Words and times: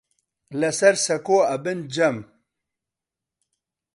لەسەر 0.59 0.95
سەکۆ 1.05 1.39
ئەبن 1.49 1.79
جەم 1.93 2.17